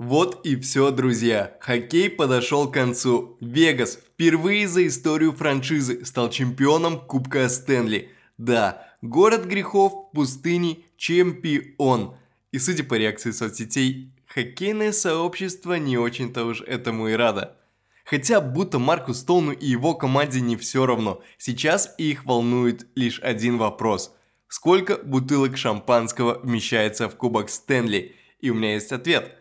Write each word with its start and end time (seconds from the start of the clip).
Вот 0.00 0.46
и 0.46 0.56
все, 0.56 0.92
друзья. 0.92 1.58
Хоккей 1.60 2.08
подошел 2.08 2.70
к 2.70 2.72
концу. 2.72 3.36
Вегас 3.42 3.96
впервые 3.96 4.66
за 4.66 4.86
историю 4.86 5.34
франшизы 5.34 6.06
стал 6.06 6.30
чемпионом 6.30 6.98
Кубка 6.98 7.50
Стэнли. 7.50 8.10
Да, 8.38 8.88
город 9.02 9.44
грехов, 9.44 10.10
пустыни, 10.14 10.86
чемпион. 10.96 12.14
И 12.50 12.58
судя 12.58 12.82
по 12.82 12.94
реакции 12.94 13.30
соцсетей, 13.30 14.14
хоккейное 14.26 14.92
сообщество 14.92 15.74
не 15.74 15.98
очень-то 15.98 16.46
уж 16.46 16.62
этому 16.62 17.08
и 17.08 17.12
радо. 17.12 17.58
Хотя 18.06 18.40
будто 18.40 18.78
Марку 18.78 19.12
Стоуну 19.12 19.52
и 19.52 19.66
его 19.66 19.92
команде 19.92 20.40
не 20.40 20.56
все 20.56 20.86
равно. 20.86 21.20
Сейчас 21.36 21.94
их 21.98 22.24
волнует 22.24 22.86
лишь 22.94 23.20
один 23.20 23.58
вопрос. 23.58 24.16
Сколько 24.48 24.96
бутылок 24.96 25.58
шампанского 25.58 26.38
вмещается 26.38 27.10
в 27.10 27.16
Кубок 27.16 27.50
Стэнли? 27.50 28.16
И 28.40 28.48
у 28.48 28.54
меня 28.54 28.72
есть 28.72 28.92
ответ– 28.92 29.36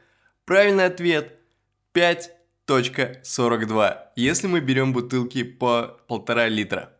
Правильный 0.49 0.85
ответ 0.85 1.37
5.42, 1.93 3.97
если 4.15 4.47
мы 4.47 4.61
берем 4.61 4.93
бутылки 4.93 5.43
по 5.43 5.99
полтора 6.07 6.47
литра. 6.47 6.97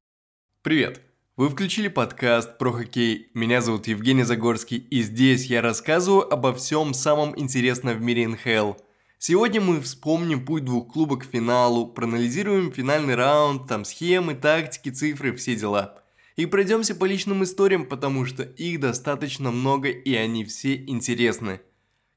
Привет! 0.62 1.02
Вы 1.36 1.50
включили 1.50 1.88
подкаст 1.88 2.60
про 2.60 2.72
хоккей. 2.72 3.32
Меня 3.34 3.62
зовут 3.62 3.88
Евгений 3.88 4.22
Загорский, 4.22 4.78
и 4.78 5.02
здесь 5.02 5.48
я 5.48 5.64
рассказываю 5.64 6.32
обо 6.32 6.54
всем 6.54 6.94
самом 6.94 7.34
интересном 7.40 7.98
в 7.98 8.02
мире 8.02 8.28
НХЛ. 8.28 8.74
Сегодня 9.18 9.62
мы 9.62 9.82
вспомним 9.82 10.46
путь 10.46 10.66
двух 10.66 10.94
клубов 10.94 11.22
к 11.22 11.26
финалу, 11.26 11.88
проанализируем 11.88 12.72
финальный 12.72 13.16
раунд, 13.16 13.68
там 13.68 13.84
схемы, 13.84 14.36
тактики, 14.36 14.90
цифры, 14.90 15.36
все 15.36 15.56
дела. 15.56 16.04
И 16.36 16.46
пройдемся 16.46 16.94
по 16.94 17.06
личным 17.06 17.44
историям, 17.44 17.88
потому 17.88 18.28
что 18.28 18.44
их 18.44 18.80
достаточно 18.80 19.50
много 19.50 19.90
и 19.90 20.14
они 20.14 20.46
все 20.46 20.76
интересны. 20.76 21.62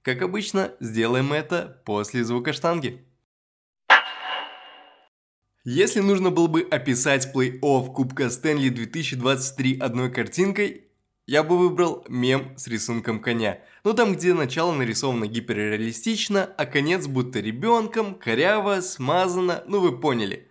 Как 0.03 0.21
обычно, 0.21 0.73
сделаем 0.81 1.33
это 1.33 1.81
после 1.85 2.25
звука 2.25 2.53
штанги. 2.53 3.05
Если 5.65 6.01
нужно 6.01 6.33
было 6.33 6.49
бы 6.49 6.63
описать 6.63 7.33
плей-офф 7.33 7.93
Кубка 7.93 8.29
Стэнли 8.29 8.69
2023 8.69 9.79
одной 9.79 10.11
картинкой, 10.11 10.89
я 11.29 11.45
бы 11.45 11.57
выбрал 11.57 12.05
мем 12.09 12.59
с 12.59 12.67
рисунком 12.67 13.21
коня. 13.21 13.61
Ну 13.85 13.93
там, 13.95 14.15
где 14.15 14.35
начало 14.35 14.73
нарисовано 14.73 15.29
гиперреалистично, 15.29 16.53
а 16.59 16.67
конец 16.67 17.07
будто 17.07 17.39
ребенком, 17.39 18.17
коряво, 18.17 18.81
смазано, 18.81 19.63
ну 19.69 19.79
вы 19.79 19.97
поняли. 19.97 20.51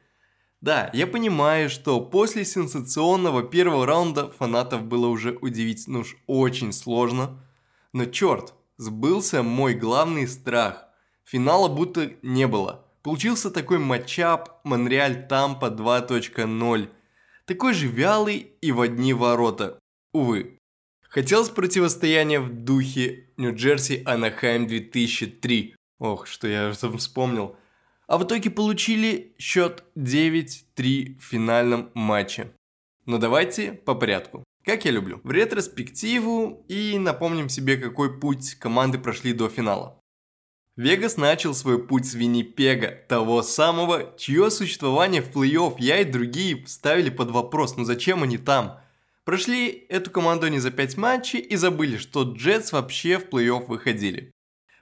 Да, 0.61 0.89
я 0.93 1.07
понимаю, 1.07 1.69
что 1.69 1.99
после 1.99 2.45
сенсационного 2.45 3.43
первого 3.43 3.85
раунда 3.85 4.31
фанатов 4.31 4.83
было 4.83 5.07
уже 5.07 5.37
удивить, 5.41 5.89
ну 5.89 5.99
уж 5.99 6.15
очень 6.25 6.71
сложно. 6.71 7.45
Но 7.91 8.05
черт, 8.05 8.53
Сбылся 8.81 9.43
мой 9.43 9.75
главный 9.75 10.27
страх. 10.27 10.87
Финала 11.23 11.67
будто 11.67 12.13
не 12.23 12.47
было. 12.47 12.83
Получился 13.03 13.51
такой 13.51 13.77
матчап 13.77 14.59
Монреаль-Тампа 14.63 15.69
2.0. 15.69 16.89
Такой 17.45 17.73
же 17.75 17.85
вялый 17.85 18.37
и 18.59 18.71
в 18.71 18.81
одни 18.81 19.13
ворота. 19.13 19.77
Увы. 20.13 20.57
Хотелось 21.03 21.49
противостояния 21.49 22.39
в 22.39 22.49
духе 22.51 23.29
Нью-Джерси 23.37 24.01
Анахайм 24.03 24.65
2003. 24.65 25.75
Ох, 25.99 26.25
что 26.25 26.47
я 26.47 26.71
вспомнил. 26.71 27.55
А 28.07 28.17
в 28.17 28.23
итоге 28.23 28.49
получили 28.49 29.35
счет 29.37 29.83
9-3 29.95 31.19
в 31.19 31.23
финальном 31.23 31.91
матче. 31.93 32.51
Но 33.05 33.19
давайте 33.19 33.73
по 33.73 33.93
порядку. 33.93 34.43
Как 34.63 34.85
я 34.85 34.91
люблю. 34.91 35.19
В 35.23 35.31
ретроспективу 35.31 36.63
и 36.67 36.99
напомним 36.99 37.49
себе, 37.49 37.77
какой 37.77 38.19
путь 38.19 38.55
команды 38.55 38.99
прошли 38.99 39.33
до 39.33 39.49
финала. 39.49 39.99
Вегас 40.77 41.17
начал 41.17 41.53
свой 41.53 41.85
путь 41.85 42.05
с 42.05 42.13
Виннипега, 42.13 43.03
того 43.09 43.41
самого, 43.43 44.15
чье 44.17 44.49
существование 44.49 45.21
в 45.21 45.29
плей-офф 45.31 45.75
я 45.79 45.99
и 45.99 46.05
другие 46.05 46.65
ставили 46.67 47.09
под 47.09 47.31
вопрос, 47.31 47.75
ну 47.75 47.83
зачем 47.83 48.23
они 48.23 48.37
там? 48.37 48.79
Прошли 49.25 49.85
эту 49.89 50.11
команду 50.11 50.45
они 50.45 50.59
за 50.59 50.71
5 50.71 50.97
матчей 50.97 51.39
и 51.39 51.55
забыли, 51.55 51.97
что 51.97 52.23
Джетс 52.23 52.71
вообще 52.71 53.17
в 53.17 53.29
плей-офф 53.29 53.65
выходили. 53.65 54.31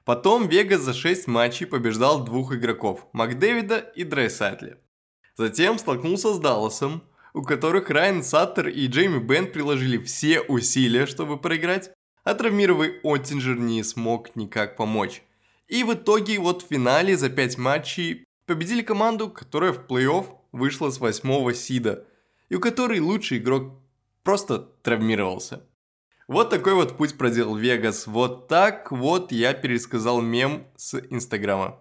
Потом 0.06 0.48
Вегас 0.48 0.82
за 0.82 0.94
6 0.94 1.28
матчей 1.28 1.66
побеждал 1.66 2.24
двух 2.24 2.54
игроков, 2.54 3.08
Макдэвида 3.14 3.78
и 3.96 4.04
Дрейсатли. 4.04 4.78
Затем 5.38 5.80
столкнулся 5.80 6.34
с 6.34 6.40
Далласом, 6.40 7.04
у 7.34 7.44
которых 7.44 7.90
Райан 7.90 8.24
Саттер 8.24 8.68
и 8.70 8.88
Джейми 8.88 9.20
Бен 9.20 9.52
приложили 9.52 9.98
все 9.98 10.42
усилия, 10.42 11.06
чтобы 11.06 11.38
проиграть, 11.38 11.92
а 12.24 12.34
травмированный 12.34 13.00
Оттинджер 13.04 13.58
не 13.58 13.84
смог 13.84 14.36
никак 14.36 14.78
помочь. 14.78 15.24
И 15.68 15.84
в 15.84 15.94
итоге 15.94 16.40
вот 16.40 16.64
в 16.64 16.68
финале 16.68 17.16
за 17.16 17.30
5 17.30 17.58
матчей 17.58 18.26
победили 18.46 18.82
команду, 18.82 19.30
которая 19.30 19.74
в 19.74 19.86
плей-офф 19.88 20.26
вышла 20.52 20.90
с 20.90 21.00
восьмого 21.00 21.54
сида, 21.54 22.06
и 22.50 22.56
у 22.56 22.60
которой 22.60 23.00
лучший 23.00 23.38
игрок 23.38 23.74
просто 24.24 24.60
травмировался. 24.82 25.64
Вот 26.28 26.52
такой 26.52 26.76
вот 26.76 26.98
путь 26.98 27.18
проделал 27.18 27.56
Вегас. 27.56 28.06
Вот 28.06 28.48
так 28.48 28.92
вот 28.92 29.32
я 29.32 29.54
пересказал 29.54 30.22
мем 30.22 30.68
с 30.76 31.00
Инстаграма. 31.10 31.80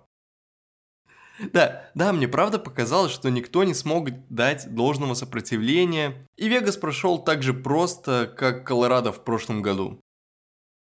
Да, 1.53 1.91
да, 1.94 2.12
мне 2.12 2.28
правда 2.28 2.59
показалось, 2.59 3.12
что 3.12 3.31
никто 3.31 3.65
не 3.65 3.75
смог 3.75 4.10
дать 4.28 4.75
должного 4.75 5.15
сопротивления, 5.15 6.26
и 6.37 6.49
Вегас 6.49 6.76
прошел 6.76 7.19
так 7.19 7.43
же 7.43 7.54
просто, 7.54 8.32
как 8.37 8.66
Колорадо 8.66 9.12
в 9.12 9.25
прошлом 9.25 9.62
году. 9.62 10.00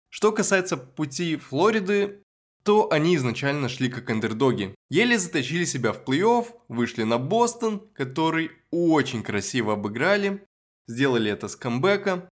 Что 0.09 0.31
касается 0.31 0.77
пути 0.77 1.35
Флориды, 1.35 2.23
то 2.63 2.91
они 2.91 3.15
изначально 3.15 3.69
шли 3.69 3.89
как 3.89 4.09
андердоги. 4.09 4.73
Еле 4.89 5.19
затащили 5.19 5.65
себя 5.65 5.93
в 5.93 6.03
плей-офф, 6.03 6.47
вышли 6.67 7.03
на 7.03 7.19
Бостон, 7.19 7.87
который 7.93 8.51
очень 8.71 9.23
красиво 9.23 9.73
обыграли, 9.73 10.47
сделали 10.87 11.31
это 11.31 11.47
с 11.47 11.55
камбэка, 11.55 12.29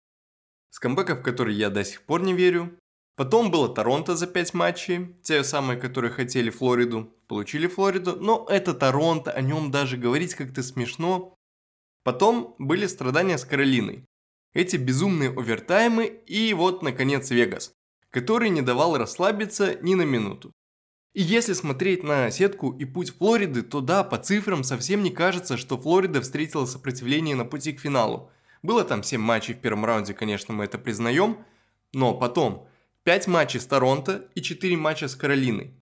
с 0.71 0.79
камбэка, 0.79 1.17
в 1.17 1.23
который 1.23 1.55
я 1.55 1.69
до 1.69 1.85
сих 1.85 2.03
пор 2.03 2.23
не 2.23 2.33
верю, 2.33 2.79
Потом 3.23 3.53
было 3.53 3.69
Торонто 3.69 4.17
за 4.17 4.27
5 4.27 4.53
матчей, 4.53 5.15
те 5.23 5.45
самые, 5.45 5.79
которые 5.79 6.11
хотели 6.11 6.51
Флориду, 6.51 7.15
получили 7.29 7.69
Флориду, 7.69 8.17
но 8.17 8.49
это 8.51 8.75
Торонто, 8.75 9.31
о 9.31 9.41
нем 9.41 9.71
даже 9.71 9.97
говорить 9.97 10.35
как-то 10.35 10.65
смешно. 10.65 11.37
Потом 12.03 12.57
были 12.59 12.89
страдания 12.89 13.39
с 13.39 13.45
Каролиной. 13.45 14.05
Эти 14.55 14.75
безумные 14.75 15.31
овертаймы 15.31 16.07
и 16.07 16.53
вот, 16.53 16.83
наконец, 16.83 17.31
Вегас, 17.31 17.71
который 18.11 18.51
не 18.51 18.61
давал 18.61 18.99
расслабиться 18.99 19.77
ни 19.83 19.95
на 19.95 20.03
минуту. 20.03 20.51
И 21.15 21.23
если 21.23 21.53
смотреть 21.53 22.03
на 22.03 22.29
сетку 22.33 22.73
и 22.73 22.85
путь 22.85 23.17
Флориды, 23.17 23.63
то 23.63 23.81
да, 23.81 24.03
по 24.03 24.19
цифрам 24.19 24.65
совсем 24.65 25.05
не 25.05 25.11
кажется, 25.11 25.57
что 25.57 25.79
Флорида 25.79 26.23
встретила 26.23 26.67
сопротивление 26.67 27.37
на 27.37 27.45
пути 27.45 27.73
к 27.73 27.79
финалу. 27.79 28.33
Было 28.65 28.83
там 28.83 29.05
7 29.05 29.21
матчей 29.21 29.55
в 29.55 29.61
первом 29.61 29.85
раунде, 29.85 30.13
конечно, 30.13 30.53
мы 30.53 30.65
это 30.65 30.77
признаем, 30.77 31.45
но 31.93 32.15
потом– 32.15 32.67
5 33.05 33.27
матчей 33.27 33.59
с 33.59 33.67
Торонто 33.67 34.29
и 34.37 34.41
4 34.41 34.77
матча 34.77 35.09
с 35.09 35.17
Каролиной. 35.17 35.75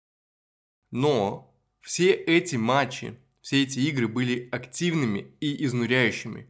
Но 0.91 1.55
все 1.83 2.13
эти 2.13 2.57
матчи, 2.57 3.15
все 3.43 3.63
эти 3.63 3.79
игры 3.81 4.09
были 4.09 4.49
активными 4.51 5.35
и 5.39 5.65
изнуряющими. 5.67 6.49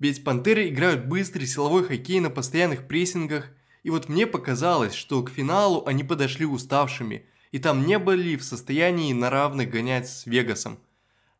Ведь 0.00 0.24
пантеры 0.24 0.68
играют 0.68 1.06
быстрый 1.06 1.46
силовой 1.46 1.84
хоккей 1.84 2.18
на 2.18 2.30
постоянных 2.30 2.88
прессингах, 2.88 3.48
и 3.84 3.90
вот 3.90 4.08
мне 4.08 4.26
показалось, 4.26 4.94
что 4.94 5.22
к 5.22 5.30
финалу 5.30 5.86
они 5.86 6.02
подошли 6.02 6.46
уставшими, 6.46 7.26
и 7.52 7.60
там 7.60 7.86
не 7.86 7.98
были 8.00 8.34
в 8.34 8.42
состоянии 8.42 9.12
на 9.12 9.30
равных 9.30 9.70
гонять 9.70 10.08
с 10.08 10.26
Вегасом. 10.26 10.80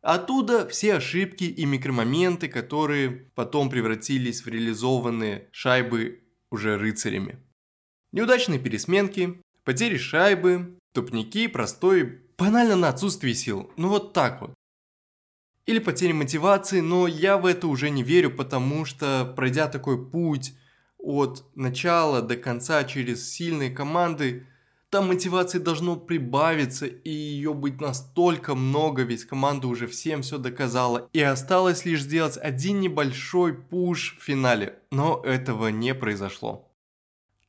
Оттуда 0.01 0.69
все 0.69 0.95
ошибки 0.95 1.43
и 1.43 1.65
микромоменты, 1.65 2.47
которые 2.47 3.09
потом 3.35 3.69
превратились 3.69 4.41
в 4.41 4.47
реализованные 4.47 5.49
шайбы 5.51 6.23
уже 6.49 6.77
рыцарями. 6.77 7.39
Неудачные 8.11 8.59
пересменки, 8.59 9.39
потери 9.63 9.97
шайбы, 9.97 10.77
тупники, 10.93 11.47
простой, 11.47 12.21
банально 12.37 12.75
на 12.75 12.89
отсутствие 12.89 13.35
сил. 13.35 13.71
Ну 13.77 13.89
вот 13.89 14.13
так 14.13 14.41
вот. 14.41 14.53
Или 15.67 15.77
потери 15.77 16.13
мотивации, 16.13 16.79
но 16.79 17.05
я 17.05 17.37
в 17.37 17.45
это 17.45 17.67
уже 17.67 17.91
не 17.91 18.01
верю, 18.01 18.31
потому 18.31 18.85
что 18.85 19.31
пройдя 19.35 19.67
такой 19.67 20.09
путь 20.09 20.55
от 20.97 21.45
начала 21.55 22.23
до 22.23 22.35
конца 22.35 22.83
через 22.83 23.31
сильные 23.31 23.69
команды, 23.69 24.47
там 24.89 25.07
мотивации 25.07 25.59
должно 25.59 25.95
прибавиться 25.95 26.87
и 26.87 27.11
ее 27.11 27.53
быть 27.53 27.79
настолько 27.79 28.55
много, 28.55 29.03
ведь 29.03 29.25
команда 29.25 29.67
уже 29.67 29.85
всем 29.85 30.23
все 30.23 30.39
доказала. 30.39 31.07
И 31.13 31.21
осталось 31.21 31.85
лишь 31.85 32.01
сделать 32.01 32.37
один 32.37 32.79
небольшой 32.79 33.53
пуш 33.53 34.17
в 34.17 34.23
финале, 34.23 34.79
но 34.89 35.21
этого 35.23 35.67
не 35.67 35.93
произошло. 35.93 36.68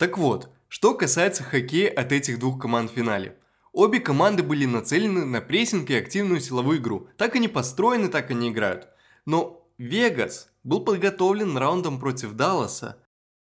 Так 0.01 0.17
вот, 0.17 0.49
что 0.69 0.95
касается 0.95 1.43
хоккея 1.43 1.91
от 1.91 2.11
этих 2.11 2.39
двух 2.39 2.59
команд 2.59 2.91
в 2.91 2.95
финале. 2.95 3.37
Обе 3.75 4.01
команды 4.01 4.43
были 4.43 4.65
нацелены 4.65 5.27
на 5.27 5.43
прессинг 5.43 5.91
и 5.91 5.95
активную 5.95 6.41
силовую 6.41 6.79
игру. 6.79 7.09
Так 7.19 7.37
они 7.37 7.49
построены, 7.49 8.09
так 8.09 8.31
они 8.31 8.49
играют. 8.49 8.89
Но 9.27 9.69
Вегас 9.77 10.49
был 10.65 10.81
подготовлен 10.81 11.55
раундом 11.55 12.01
против 12.01 12.33
Далласа, 12.33 12.97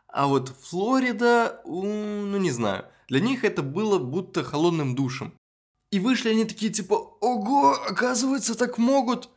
а 0.07 0.25
вот 0.25 0.49
Флорида, 0.49 1.61
ну 1.63 2.37
не 2.37 2.49
знаю, 2.49 2.85
для 3.07 3.19
них 3.19 3.43
это 3.43 3.61
было 3.61 3.99
будто 3.99 4.43
холодным 4.43 4.95
душем. 4.95 5.37
И 5.91 5.99
вышли 5.99 6.29
они 6.29 6.45
такие 6.45 6.71
типа 6.71 6.95
«Ого, 7.21 7.73
оказывается, 7.87 8.57
так 8.57 8.79
могут!» 8.79 9.29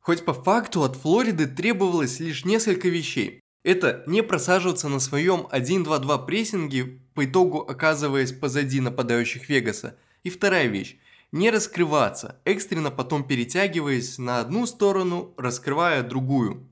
Хоть 0.00 0.26
по 0.26 0.34
факту 0.34 0.82
от 0.82 0.94
Флориды 0.96 1.46
требовалось 1.46 2.20
лишь 2.20 2.44
несколько 2.44 2.90
вещей. 2.90 3.40
Это 3.66 4.04
не 4.06 4.22
просаживаться 4.22 4.88
на 4.88 5.00
своем 5.00 5.48
1-2-2 5.50 6.24
прессинге, 6.24 7.00
по 7.14 7.24
итогу 7.24 7.58
оказываясь 7.58 8.30
позади 8.30 8.80
нападающих 8.80 9.48
Вегаса. 9.48 9.98
И 10.22 10.30
вторая 10.30 10.68
вещь– 10.68 10.96
не 11.32 11.50
раскрываться, 11.50 12.40
экстренно 12.44 12.92
потом 12.92 13.26
перетягиваясь 13.26 14.18
на 14.18 14.38
одну 14.38 14.66
сторону, 14.66 15.34
раскрывая 15.36 16.04
другую. 16.04 16.68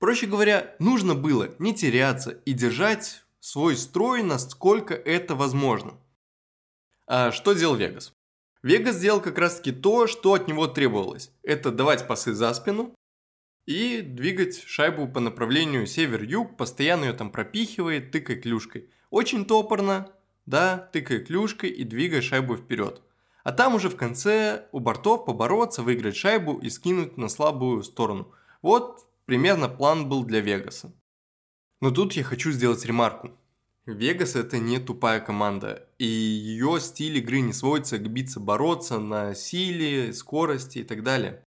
Проще 0.00 0.26
говоря, 0.26 0.74
нужно 0.80 1.14
было 1.14 1.54
не 1.60 1.72
теряться 1.72 2.32
и 2.44 2.54
держать 2.54 3.22
свой 3.38 3.76
строй, 3.76 4.24
насколько 4.24 4.94
это 4.94 5.36
возможно. 5.36 5.94
А 7.06 7.30
что 7.30 7.52
делал 7.52 7.76
Вегас? 7.76 8.12
Вегас 8.64 8.96
сделал 8.96 9.20
как 9.20 9.38
раз 9.38 9.58
таки 9.58 9.70
то, 9.70 10.08
что 10.08 10.32
от 10.34 10.48
него 10.48 10.66
требовалось. 10.66 11.30
Это 11.44 11.70
давать 11.70 12.08
пасы 12.08 12.34
за 12.34 12.52
спину 12.52 12.96
и 13.66 14.00
двигать 14.02 14.62
шайбу 14.62 15.06
по 15.06 15.20
направлению 15.20 15.86
север-юг, 15.86 16.56
постоянно 16.56 17.04
ее 17.04 17.12
там 17.12 17.30
пропихивает, 17.30 18.10
тыкай 18.10 18.36
клюшкой. 18.36 18.90
Очень 19.10 19.44
топорно, 19.44 20.10
да, 20.46 20.90
тыкай 20.92 21.20
клюшкой 21.20 21.70
и 21.70 21.84
двигай 21.84 22.22
шайбу 22.22 22.56
вперед. 22.56 23.02
А 23.44 23.52
там 23.52 23.74
уже 23.74 23.88
в 23.88 23.96
конце 23.96 24.68
у 24.72 24.80
бортов 24.80 25.24
побороться, 25.24 25.82
выиграть 25.82 26.16
шайбу 26.16 26.58
и 26.58 26.70
скинуть 26.70 27.16
на 27.16 27.28
слабую 27.28 27.82
сторону. 27.82 28.32
Вот 28.62 29.06
примерно 29.26 29.68
план 29.68 30.08
был 30.08 30.24
для 30.24 30.40
Вегаса. 30.40 30.92
Но 31.80 31.90
тут 31.90 32.12
я 32.12 32.22
хочу 32.22 32.52
сделать 32.52 32.84
ремарку. 32.84 33.32
Вегас 33.86 34.36
это 34.36 34.58
не 34.58 34.78
тупая 34.78 35.18
команда, 35.18 35.88
и 35.98 36.06
ее 36.06 36.78
стиль 36.80 37.18
игры 37.18 37.40
не 37.40 37.52
сводится 37.52 37.98
к 37.98 38.08
биться 38.08 38.38
бороться 38.38 39.00
на 39.00 39.34
силе, 39.34 40.12
скорости 40.12 40.78
и 40.78 40.84
так 40.84 41.02
далее. 41.02 41.44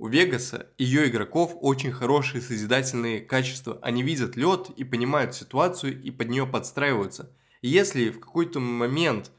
У 0.00 0.06
Вегаса 0.06 0.68
ее 0.78 1.08
игроков 1.08 1.56
очень 1.60 1.90
хорошие 1.90 2.40
созидательные 2.40 3.20
качества. 3.20 3.80
Они 3.82 4.04
видят 4.04 4.36
лед 4.36 4.70
и 4.76 4.84
понимают 4.84 5.34
ситуацию 5.34 6.00
и 6.00 6.12
под 6.12 6.28
нее 6.28 6.46
подстраиваются. 6.46 7.32
И 7.62 7.68
если 7.68 8.10
в 8.10 8.20
какой-то 8.20 8.60
момент 8.60 9.32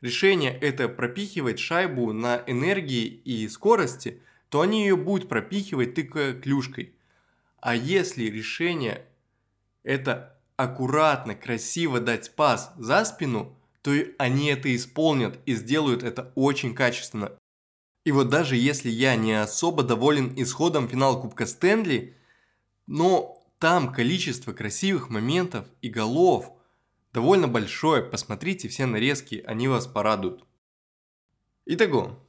решение 0.00 0.56
это 0.58 0.88
пропихивать 0.88 1.58
шайбу 1.58 2.14
на 2.14 2.42
энергии 2.46 3.04
и 3.04 3.46
скорости, 3.48 4.22
то 4.48 4.62
они 4.62 4.84
ее 4.84 4.96
будут 4.96 5.28
пропихивать 5.28 5.94
тыкая 5.94 6.32
клюшкой. 6.32 6.94
А 7.60 7.74
если 7.74 8.24
решение 8.24 9.04
это 9.82 10.38
аккуратно, 10.56 11.34
красиво 11.34 12.00
дать 12.00 12.34
пас 12.34 12.72
за 12.78 13.04
спину, 13.04 13.54
то 13.82 13.92
они 14.16 14.48
это 14.48 14.74
исполнят 14.74 15.38
и 15.44 15.54
сделают 15.54 16.02
это 16.02 16.32
очень 16.36 16.74
качественно. 16.74 17.32
И 18.06 18.12
вот 18.12 18.28
даже 18.28 18.54
если 18.54 18.88
я 18.88 19.16
не 19.16 19.32
особо 19.32 19.82
доволен 19.82 20.32
исходом 20.36 20.88
финала 20.88 21.20
Кубка 21.20 21.44
Стэнли, 21.44 22.16
но 22.86 23.44
там 23.58 23.92
количество 23.92 24.52
красивых 24.52 25.10
моментов 25.10 25.66
и 25.82 25.88
голов 25.88 26.52
довольно 27.12 27.48
большое, 27.48 28.04
посмотрите 28.04 28.68
все 28.68 28.86
нарезки, 28.86 29.42
они 29.44 29.66
вас 29.66 29.88
порадуют. 29.88 30.44
Итого, 31.64 32.24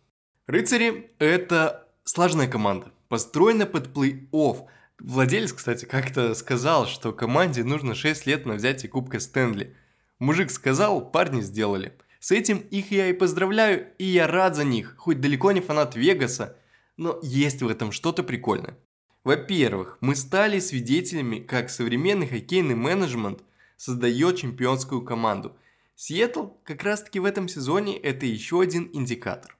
рыцари 0.47 1.11
это 1.19 1.87
сложная 2.05 2.47
команда, 2.47 2.91
построена 3.07 3.67
под 3.67 3.95
плей-офф– 3.95 4.65
Владелец, 4.99 5.53
кстати, 5.53 5.85
как-то 5.85 6.33
сказал, 6.33 6.87
что 6.87 7.13
команде 7.13 7.63
нужно 7.63 7.93
6 7.93 8.25
лет 8.25 8.47
на 8.47 8.55
взятие 8.55 8.89
Кубка 8.89 9.19
Стэнли. 9.19 9.75
Мужик 10.17 10.49
сказал, 10.49 11.11
парни 11.11 11.41
сделали. 11.41 11.95
С 12.19 12.31
этим 12.31 12.57
их 12.57 12.91
я 12.91 13.09
и 13.09 13.13
поздравляю, 13.13 13.93
и 13.97 14.05
я 14.05 14.27
рад 14.27 14.55
за 14.55 14.63
них, 14.63 14.95
хоть 14.97 15.21
далеко 15.21 15.51
не 15.51 15.61
фанат 15.61 15.95
Вегаса, 15.95 16.57
но 16.97 17.19
есть 17.21 17.61
в 17.61 17.67
этом 17.67 17.91
что-то 17.91 18.23
прикольное. 18.23 18.77
Во-первых, 19.23 19.97
мы 20.01 20.15
стали 20.15 20.59
свидетелями, 20.59 21.39
как 21.39 21.69
современный 21.69 22.27
хоккейный 22.27 22.75
менеджмент 22.75 23.43
создает 23.75 24.37
чемпионскую 24.37 25.03
команду. 25.03 25.55
Сиэтл 25.95 26.47
как 26.63 26.83
раз 26.83 27.03
таки 27.03 27.19
в 27.19 27.25
этом 27.25 27.47
сезоне 27.47 27.97
это 27.97 28.25
еще 28.25 28.61
один 28.61 28.89
индикатор. 28.93 29.57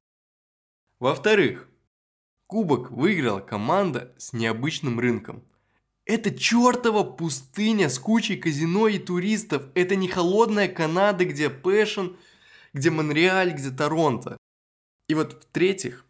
Во-вторых, 0.99 1.67
Кубок 2.47 2.91
выиграла 2.91 3.41
команда 3.41 4.13
с 4.17 4.31
необычным 4.31 5.01
рынком. 5.01 5.43
Это 6.05 6.33
чертова 6.33 7.03
пустыня 7.03 7.89
с 7.89 7.99
кучей 7.99 8.37
казино 8.37 8.87
и 8.87 8.97
туристов. 8.97 9.63
Это 9.75 9.97
не 9.97 10.07
холодная 10.07 10.69
Канада, 10.69 11.25
где 11.25 11.49
passion, 11.49 12.15
где 12.77 12.91
Монреаль, 12.91 13.53
где 13.53 13.71
Торонто. 13.71 14.37
И 15.09 15.15
вот 15.15 15.45
в-третьих, 15.45 16.05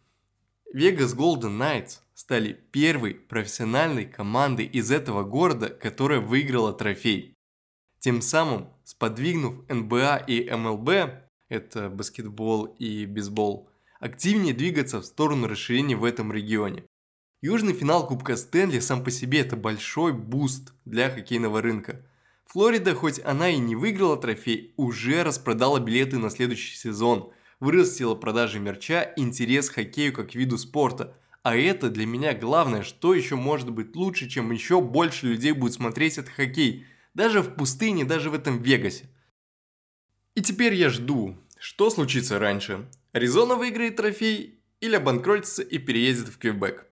Vegas 0.74 1.16
Golden 1.16 1.58
Knights 1.58 2.00
стали 2.12 2.52
первой 2.52 3.14
профессиональной 3.14 4.04
командой 4.04 4.66
из 4.66 4.90
этого 4.90 5.22
города, 5.22 5.70
которая 5.70 6.20
выиграла 6.20 6.74
трофей. 6.74 7.34
Тем 8.00 8.20
самым 8.20 8.68
сподвигнув 8.84 9.66
НБА 9.68 10.18
и 10.26 10.50
МЛБ, 10.50 10.90
это 11.48 11.88
баскетбол 11.88 12.66
и 12.78 13.06
бейсбол, 13.06 13.70
активнее 13.98 14.52
двигаться 14.52 15.00
в 15.00 15.06
сторону 15.06 15.48
расширения 15.48 15.96
в 15.96 16.04
этом 16.04 16.30
регионе. 16.32 16.84
Южный 17.40 17.72
финал 17.72 18.06
Кубка 18.06 18.36
Стэнли 18.36 18.80
сам 18.80 19.02
по 19.02 19.10
себе 19.10 19.40
это 19.40 19.56
большой 19.56 20.12
буст 20.12 20.74
для 20.84 21.08
хоккейного 21.08 21.62
рынка. 21.62 22.04
Флорида, 22.48 22.94
хоть 22.94 23.20
она 23.24 23.50
и 23.50 23.58
не 23.58 23.76
выиграла 23.76 24.16
трофей, 24.16 24.72
уже 24.78 25.22
распродала 25.22 25.80
билеты 25.80 26.16
на 26.16 26.30
следующий 26.30 26.74
сезон, 26.76 27.30
вырастила 27.60 28.14
продажи 28.14 28.58
мерча, 28.58 29.12
интерес 29.16 29.68
к 29.68 29.74
хоккею 29.74 30.14
как 30.14 30.34
виду 30.34 30.56
спорта. 30.56 31.14
А 31.42 31.54
это 31.54 31.90
для 31.90 32.06
меня 32.06 32.32
главное, 32.32 32.82
что 32.82 33.12
еще 33.12 33.36
может 33.36 33.70
быть 33.70 33.94
лучше, 33.94 34.30
чем 34.30 34.50
еще 34.50 34.80
больше 34.80 35.26
людей 35.26 35.52
будет 35.52 35.74
смотреть 35.74 36.16
этот 36.16 36.32
хоккей, 36.32 36.86
даже 37.12 37.42
в 37.42 37.54
пустыне, 37.54 38.06
даже 38.06 38.30
в 38.30 38.34
этом 38.34 38.62
Вегасе. 38.62 39.10
И 40.34 40.40
теперь 40.40 40.72
я 40.72 40.88
жду, 40.88 41.36
что 41.58 41.90
случится 41.90 42.38
раньше? 42.38 42.88
Аризона 43.12 43.56
выиграет 43.56 43.96
трофей 43.96 44.62
или 44.80 44.96
обанкротится 44.96 45.62
и 45.62 45.76
переедет 45.76 46.28
в 46.28 46.38
Квебек? 46.38 46.86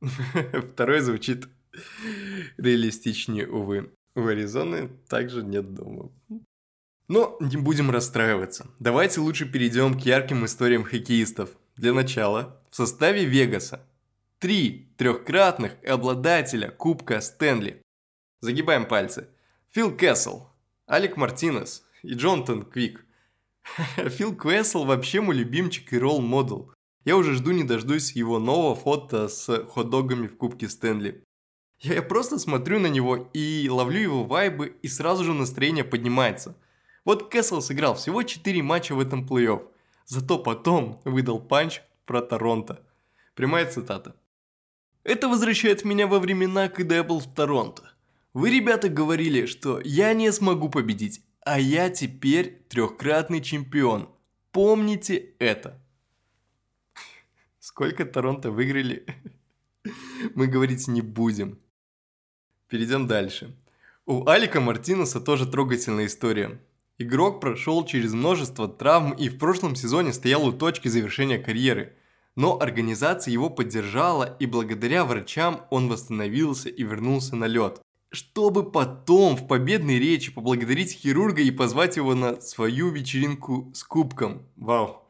Второе 0.72 1.00
звучит 1.00 1.48
реалистичнее, 2.56 3.48
увы. 3.48 3.90
У 4.14 4.26
Аризоны 4.26 4.88
также 5.08 5.42
нет 5.42 5.74
дома. 5.74 6.10
Но 7.08 7.36
не 7.40 7.56
будем 7.56 7.90
расстраиваться. 7.90 8.70
Давайте 8.78 9.20
лучше 9.20 9.50
перейдем 9.50 9.98
к 9.98 10.02
ярким 10.02 10.44
историям 10.44 10.84
хоккеистов. 10.84 11.50
Для 11.76 11.92
начала, 11.92 12.60
в 12.70 12.76
составе 12.76 13.24
Вегаса 13.24 13.86
три 14.38 14.92
трехкратных 14.98 15.76
обладателя 15.84 16.70
Кубка 16.70 17.20
Стэнли. 17.20 17.80
Загибаем 18.40 18.86
пальцы. 18.86 19.28
Фил 19.70 19.96
Кэссел, 19.96 20.50
Алек 20.86 21.16
Мартинес 21.16 21.84
и 22.02 22.14
Джонатан 22.14 22.64
Квик– 22.64 23.06
Фил 23.96 24.34
Квессел 24.34 24.84
вообще 24.84 25.20
мой 25.20 25.36
любимчик 25.36 25.92
и 25.92 25.98
ролл-модел. 25.98 26.72
Я 27.04 27.16
уже 27.16 27.34
жду 27.34 27.52
не 27.52 27.64
дождусь 27.64 28.12
его 28.12 28.38
нового 28.38 28.74
фото 28.74 29.28
с 29.28 29.64
хот-догами 29.64 30.26
в 30.26 30.36
Кубке 30.36 30.68
Стэнли. 30.68 31.24
Я 31.82 32.00
просто 32.00 32.38
смотрю 32.38 32.78
на 32.78 32.86
него 32.86 33.28
и 33.32 33.68
ловлю 33.68 34.00
его 34.00 34.24
вайбы, 34.24 34.76
и 34.82 34.88
сразу 34.88 35.24
же 35.24 35.34
настроение 35.34 35.82
поднимается. 35.82 36.56
Вот 37.04 37.28
Кэссел 37.28 37.60
сыграл 37.60 37.96
всего 37.96 38.22
4 38.22 38.62
матча 38.62 38.94
в 38.94 39.00
этом 39.00 39.26
плей-офф, 39.26 39.66
зато 40.06 40.38
потом 40.38 41.00
выдал 41.04 41.40
панч 41.40 41.80
про 42.06 42.22
Торонто. 42.22 42.86
Прямая 43.34 43.68
цитата. 43.68 44.14
Это 45.02 45.26
возвращает 45.26 45.84
меня 45.84 46.06
во 46.06 46.20
времена, 46.20 46.68
когда 46.68 46.94
я 46.94 47.02
был 47.02 47.18
в 47.18 47.34
Торонто. 47.34 47.90
Вы, 48.32 48.50
ребята, 48.50 48.88
говорили, 48.88 49.46
что 49.46 49.80
я 49.80 50.14
не 50.14 50.30
смогу 50.30 50.68
победить, 50.68 51.24
а 51.44 51.58
я 51.58 51.90
теперь 51.90 52.64
трехкратный 52.68 53.40
чемпион. 53.40 54.08
Помните 54.52 55.34
это. 55.40 55.82
Сколько 57.58 58.04
Торонто 58.04 58.52
выиграли, 58.52 59.04
мы 60.36 60.46
говорить 60.46 60.86
не 60.86 61.02
будем. 61.02 61.58
Перейдем 62.72 63.06
дальше. 63.06 63.54
У 64.06 64.26
Алика 64.26 64.58
Мартинеса 64.58 65.20
тоже 65.20 65.44
трогательная 65.44 66.06
история. 66.06 66.58
Игрок 66.96 67.38
прошел 67.38 67.84
через 67.84 68.14
множество 68.14 68.66
травм 68.66 69.12
и 69.12 69.28
в 69.28 69.36
прошлом 69.36 69.76
сезоне 69.76 70.14
стоял 70.14 70.46
у 70.46 70.52
точки 70.52 70.88
завершения 70.88 71.38
карьеры. 71.38 71.92
Но 72.34 72.58
организация 72.58 73.30
его 73.30 73.50
поддержала 73.50 74.38
и 74.40 74.46
благодаря 74.46 75.04
врачам 75.04 75.66
он 75.68 75.90
восстановился 75.90 76.70
и 76.70 76.82
вернулся 76.82 77.36
на 77.36 77.44
лед 77.44 77.82
чтобы 78.10 78.70
потом 78.70 79.36
в 79.36 79.46
победной 79.46 79.98
речи 79.98 80.32
поблагодарить 80.32 80.92
хирурга 80.92 81.42
и 81.42 81.50
позвать 81.50 81.96
его 81.96 82.14
на 82.14 82.40
свою 82.40 82.90
вечеринку 82.90 83.70
с 83.74 83.84
кубком. 83.84 84.42
Вау. 84.56 85.06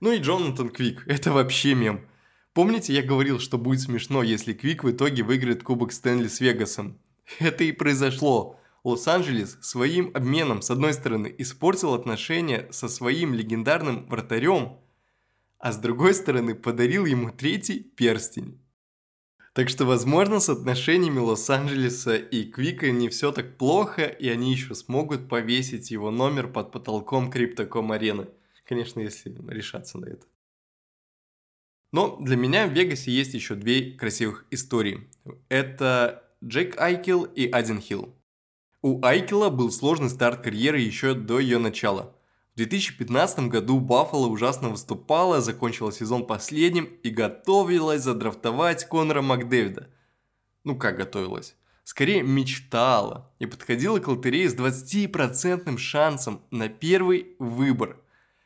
Ну 0.00 0.12
и 0.12 0.18
Джонатан 0.18 0.70
Квик, 0.70 1.04
это 1.06 1.30
вообще 1.32 1.74
мем. 1.74 2.06
Помните, 2.54 2.92
я 2.92 3.02
говорил, 3.02 3.38
что 3.38 3.56
будет 3.56 3.80
смешно, 3.80 4.22
если 4.22 4.52
Квик 4.52 4.84
в 4.84 4.90
итоге 4.90 5.22
выиграет 5.22 5.62
кубок 5.62 5.92
Стэнли 5.92 6.28
с 6.28 6.40
Вегасом? 6.40 6.98
Это 7.38 7.64
и 7.64 7.72
произошло. 7.72 8.58
Лос-Анджелес 8.84 9.58
своим 9.60 10.10
обменом, 10.14 10.60
с 10.60 10.70
одной 10.70 10.92
стороны, 10.92 11.32
испортил 11.38 11.94
отношения 11.94 12.68
со 12.72 12.88
своим 12.88 13.32
легендарным 13.32 14.06
вратарем, 14.08 14.78
а 15.58 15.70
с 15.70 15.78
другой 15.78 16.14
стороны, 16.14 16.56
подарил 16.56 17.04
ему 17.04 17.30
третий 17.30 17.80
перстень. 17.80 18.60
Так 19.52 19.68
что, 19.68 19.84
возможно, 19.84 20.40
с 20.40 20.48
отношениями 20.48 21.18
Лос-Анджелеса 21.18 22.16
и 22.16 22.44
Квика 22.44 22.90
не 22.90 23.08
все 23.10 23.30
так 23.32 23.58
плохо, 23.58 24.06
и 24.06 24.28
они 24.28 24.50
еще 24.50 24.74
смогут 24.74 25.28
повесить 25.28 25.90
его 25.90 26.10
номер 26.10 26.48
под 26.48 26.72
потолком 26.72 27.30
Криптоком 27.30 27.92
арены. 27.92 28.28
Конечно, 28.64 29.00
если 29.00 29.34
решаться 29.48 29.98
на 29.98 30.06
это. 30.06 30.26
Но 31.92 32.16
для 32.16 32.36
меня 32.36 32.66
в 32.66 32.72
Вегасе 32.72 33.10
есть 33.10 33.34
еще 33.34 33.54
две 33.54 33.92
красивых 33.92 34.46
истории. 34.50 35.10
Это 35.50 36.24
Джек 36.44 36.80
Айкел 36.80 37.22
и 37.22 37.48
Адин 37.48 37.80
Хилл. 37.80 38.16
У 38.80 39.00
Айкела 39.04 39.48
был 39.48 39.70
сложный 39.70 40.10
старт 40.10 40.42
карьеры 40.42 40.80
еще 40.80 41.14
до 41.14 41.38
ее 41.38 41.58
начала. 41.58 42.16
В 42.54 42.56
2015 42.56 43.46
году 43.46 43.78
Баффало 43.78 44.26
ужасно 44.26 44.70
выступала, 44.70 45.40
закончила 45.40 45.92
сезон 45.92 46.26
последним 46.26 46.86
и 47.04 47.10
готовилась 47.10 48.02
задрафтовать 48.02 48.88
Конора 48.88 49.22
Макдэвида. 49.22 49.88
Ну 50.64 50.74
как 50.76 50.96
готовилась? 50.96 51.54
Скорее 51.84 52.24
мечтала 52.24 53.32
и 53.38 53.46
подходила 53.46 54.00
к 54.00 54.08
лотерее 54.08 54.50
с 54.50 54.56
20% 54.56 55.78
шансом 55.78 56.42
на 56.50 56.68
первый 56.68 57.36
выбор. 57.38 57.98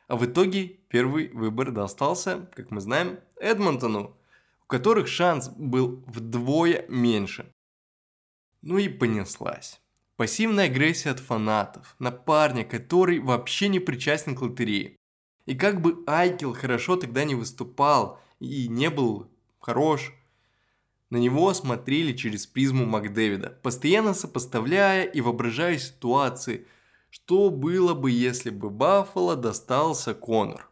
А 0.07 0.17
в 0.17 0.25
итоге 0.25 0.67
первый 0.89 1.29
выбор 1.29 1.71
достался, 1.71 2.47
как 2.55 2.69
мы 2.69 2.79
знаем, 2.79 3.19
Эдмонтону, 3.41 4.15
у 4.63 4.67
которых 4.67 5.07
шанс 5.07 5.49
был 5.49 6.03
вдвое 6.05 6.85
меньше. 6.89 7.51
Ну 8.61 8.77
и 8.77 8.89
понеслась. 8.89 9.81
Пассивная 10.15 10.65
агрессия 10.65 11.11
от 11.11 11.19
фанатов 11.19 11.95
на 11.99 12.11
парня, 12.11 12.65
который 12.65 13.19
вообще 13.19 13.67
не 13.67 13.79
причастен 13.79 14.35
к 14.35 14.41
лотерее. 14.41 14.97
И 15.45 15.55
как 15.55 15.81
бы 15.81 16.03
Айкел 16.07 16.53
хорошо 16.53 16.95
тогда 16.95 17.23
не 17.23 17.35
выступал 17.35 18.19
и 18.39 18.67
не 18.67 18.89
был 18.89 19.31
хорош, 19.59 20.11
на 21.09 21.17
него 21.17 21.53
смотрели 21.53 22.13
через 22.13 22.47
призму 22.47 22.85
Макдэвида, 22.85 23.59
постоянно 23.63 24.13
сопоставляя 24.13 25.05
и 25.05 25.21
воображая 25.21 25.77
ситуации, 25.77 26.67
что 27.09 27.49
было 27.49 27.93
бы, 27.93 28.11
если 28.11 28.49
бы 28.49 28.69
Баффало 28.69 29.35
достался 29.35 30.13
Конор. 30.13 30.69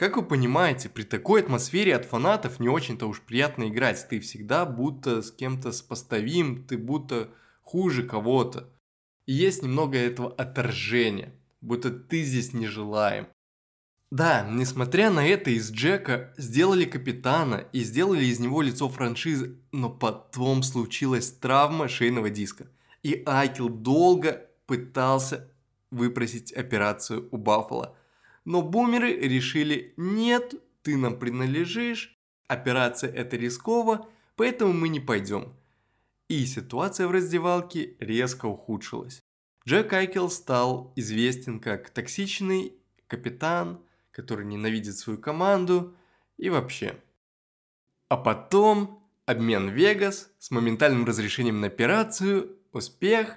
Как 0.00 0.16
вы 0.16 0.22
понимаете, 0.22 0.88
при 0.88 1.02
такой 1.02 1.42
атмосфере 1.42 1.94
от 1.94 2.06
фанатов 2.06 2.58
не 2.58 2.70
очень-то 2.70 3.06
уж 3.06 3.20
приятно 3.20 3.68
играть. 3.68 4.08
Ты 4.08 4.18
всегда 4.20 4.64
будто 4.64 5.20
с 5.20 5.30
кем-то 5.30 5.72
сопоставим, 5.72 6.64
ты 6.64 6.78
будто 6.78 7.28
хуже 7.60 8.02
кого-то. 8.02 8.72
И 9.26 9.34
есть 9.34 9.62
немного 9.62 9.98
этого 9.98 10.32
отторжения, 10.32 11.34
будто 11.60 11.90
ты 11.90 12.22
здесь 12.22 12.54
не 12.54 12.66
желаем. 12.66 13.28
Да, 14.10 14.48
несмотря 14.50 15.10
на 15.10 15.26
это, 15.26 15.50
из 15.50 15.70
Джека 15.70 16.32
сделали 16.38 16.86
капитана 16.86 17.66
и 17.74 17.80
сделали 17.80 18.24
из 18.24 18.40
него 18.40 18.62
лицо 18.62 18.88
франшизы, 18.88 19.58
но 19.70 19.90
потом 19.90 20.62
случилась 20.62 21.30
травма 21.30 21.88
шейного 21.88 22.30
диска. 22.30 22.68
И 23.02 23.22
Айкел 23.26 23.68
долго 23.68 24.48
пытался 24.64 25.52
выпросить 25.90 26.54
операцию 26.54 27.28
у 27.30 27.36
Баффала. 27.36 27.98
Но 28.44 28.62
бумеры 28.62 29.12
решили, 29.14 29.94
нет, 29.96 30.54
ты 30.82 30.96
нам 30.96 31.18
принадлежишь, 31.18 32.18
операция 32.48 33.12
это 33.12 33.36
рисково, 33.36 34.08
поэтому 34.36 34.72
мы 34.72 34.88
не 34.88 35.00
пойдем 35.00 35.54
и 36.30 36.46
ситуация 36.46 37.08
в 37.08 37.10
раздевалке 37.10 37.96
резко 37.98 38.46
ухудшилась. 38.46 39.20
Джек 39.66 39.92
Айкел 39.92 40.30
стал 40.30 40.92
известен 40.94 41.58
как 41.58 41.90
токсичный 41.90 42.76
капитан, 43.08 43.84
который 44.12 44.46
ненавидит 44.46 44.96
свою 44.96 45.18
команду 45.18 45.96
и 46.36 46.48
вообще. 46.48 47.02
А 48.08 48.16
потом 48.16 49.10
обмен 49.26 49.70
Вегас 49.70 50.30
с 50.38 50.52
моментальным 50.52 51.04
разрешением 51.04 51.60
на 51.60 51.66
операцию, 51.66 52.56
успех 52.70 53.36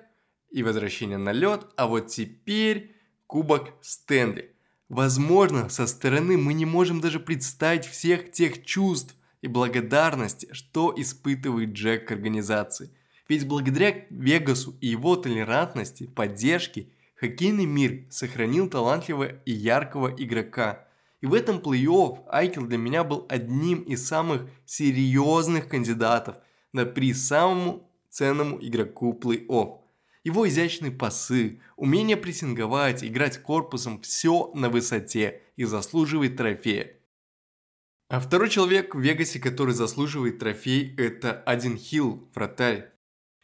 и 0.51 0.61
возвращение 0.61 1.17
на 1.17 1.31
лед, 1.31 1.65
а 1.75 1.87
вот 1.87 2.09
теперь 2.09 2.95
Кубок 3.25 3.73
Стэнли. 3.81 4.52
Возможно, 4.93 5.69
со 5.69 5.87
стороны 5.87 6.37
мы 6.37 6.53
не 6.53 6.65
можем 6.65 7.01
даже 7.01 7.19
представить 7.19 7.83
всех 7.83 8.31
тех 8.31 8.63
чувств, 8.63 9.15
и 9.41 9.47
благодарности, 9.47 10.47
что 10.51 10.93
испытывает 10.95 11.71
Джек 11.71 12.07
к 12.07 12.11
организации. 12.11 12.91
Ведь 13.27 13.47
благодаря 13.47 14.05
Вегасу 14.11 14.75
и 14.81 14.89
его 14.89 15.15
толерантности, 15.15 16.05
поддержке, 16.05 16.89
хоккейный 17.15 17.65
мир 17.65 18.05
сохранил 18.11 18.69
талантливого 18.69 19.29
и 19.45 19.51
яркого 19.51 20.13
игрока. 20.15 20.87
И 21.21 21.25
в 21.25 21.33
этом 21.33 21.57
плей-офф 21.57 22.25
Айкел 22.29 22.67
для 22.67 22.77
меня 22.77 23.03
был 23.03 23.25
одним 23.29 23.81
из 23.81 24.07
самых 24.07 24.47
серьезных 24.65 25.69
кандидатов 25.69 26.37
на 26.71 26.85
приз 26.85 27.27
самому 27.27 27.89
ценному 28.09 28.59
игроку 28.61 29.19
плей-офф. 29.19 29.82
Его 30.23 30.47
изящные 30.47 30.91
пасы, 30.91 31.59
умение 31.75 32.15
прессинговать, 32.15 33.03
играть 33.03 33.41
корпусом– 33.41 33.99
все 34.01 34.51
на 34.53 34.69
высоте 34.69 35.41
и 35.57 35.65
заслуживает 35.65 36.37
трофея. 36.37 36.95
А 38.09 38.21
второй 38.21 38.49
человек 38.49 38.95
в 38.95 38.99
Вегасе, 38.99 39.39
который 39.39 39.73
заслуживает 39.73 40.39
трофей, 40.39 40.95
это 40.97 41.41
Один 41.43 41.77
Хилл, 41.77 42.29
вратарь, 42.33 42.93